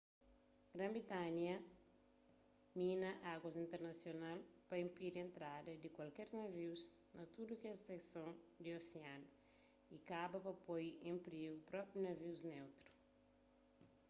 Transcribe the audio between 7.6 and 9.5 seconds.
kes sekson di osianu